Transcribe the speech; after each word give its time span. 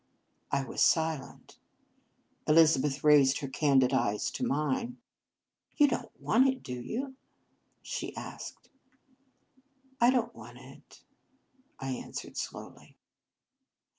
I 0.51 0.63
was 0.63 0.81
silent. 0.81 1.59
Elizabeth 2.47 3.03
raised 3.03 3.37
her 3.41 3.47
candid 3.47 3.93
eyes 3.93 4.31
to 4.31 4.43
mine." 4.43 4.97
You 5.77 5.87
don 5.89 6.05
t 6.05 6.09
want 6.19 6.47
it, 6.47 6.63
do 6.63 6.73
you?" 6.73 7.17
she 7.83 8.17
asked." 8.17 8.71
I 10.01 10.09
don 10.09 10.31
t 10.31 10.35
want 10.35 10.57
it," 10.57 11.03
I 11.79 11.89
answered 11.91 12.35
slowly. 12.35 12.97